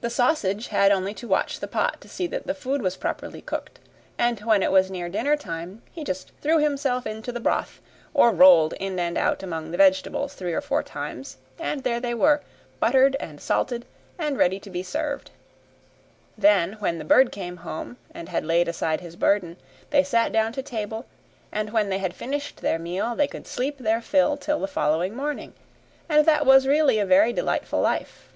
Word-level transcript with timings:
The 0.00 0.10
sausage 0.10 0.66
had 0.66 0.90
only 0.90 1.14
to 1.14 1.28
watch 1.28 1.60
the 1.60 1.68
pot 1.68 2.00
to 2.00 2.08
see 2.08 2.26
that 2.26 2.48
the 2.48 2.56
food 2.56 2.82
was 2.82 2.96
properly 2.96 3.40
cooked, 3.40 3.78
and 4.18 4.40
when 4.40 4.64
it 4.64 4.72
was 4.72 4.90
near 4.90 5.08
dinner 5.08 5.36
time, 5.36 5.80
he 5.92 6.02
just 6.02 6.32
threw 6.42 6.58
himself 6.58 7.06
into 7.06 7.30
the 7.30 7.38
broth, 7.38 7.80
or 8.14 8.32
rolled 8.32 8.72
in 8.80 8.98
and 8.98 9.16
out 9.16 9.44
among 9.44 9.70
the 9.70 9.76
vegetables 9.76 10.34
three 10.34 10.52
or 10.52 10.60
four 10.60 10.82
times, 10.82 11.36
and 11.56 11.84
there 11.84 12.00
they 12.00 12.14
were, 12.14 12.42
buttered, 12.80 13.16
and 13.20 13.40
salted, 13.40 13.84
and 14.18 14.38
ready 14.38 14.58
to 14.58 14.70
be 14.70 14.82
served. 14.82 15.30
Then, 16.36 16.72
when 16.80 16.98
the 16.98 17.04
bird 17.04 17.30
came 17.30 17.58
home 17.58 17.96
and 18.10 18.28
had 18.28 18.44
laid 18.44 18.66
aside 18.66 19.02
his 19.02 19.14
burden, 19.14 19.56
they 19.90 20.02
sat 20.02 20.32
down 20.32 20.52
to 20.54 20.64
table, 20.64 21.06
and 21.52 21.70
when 21.72 21.90
they 21.90 21.98
had 21.98 22.12
finished 22.16 22.56
their 22.60 22.80
meal, 22.80 23.14
they 23.14 23.28
could 23.28 23.46
sleep 23.46 23.78
their 23.78 24.00
fill 24.02 24.36
till 24.36 24.58
the 24.58 24.66
following 24.66 25.14
morning: 25.14 25.54
and 26.08 26.26
that 26.26 26.44
was 26.44 26.66
really 26.66 26.98
a 26.98 27.06
very 27.06 27.32
delightful 27.32 27.80
life. 27.80 28.32